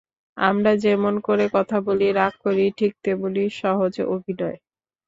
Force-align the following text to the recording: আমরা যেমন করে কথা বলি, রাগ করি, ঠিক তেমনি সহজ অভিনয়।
আমরা 0.37 0.71
যেমন 0.77 1.13
করে 1.19 1.45
কথা 1.53 1.77
বলি, 1.87 2.07
রাগ 2.11 2.33
করি, 2.43 2.65
ঠিক 2.77 2.91
তেমনি 3.03 3.43
সহজ 3.61 3.93
অভিনয়। 4.07 4.57